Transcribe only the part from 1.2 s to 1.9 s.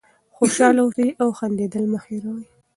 او خندېدل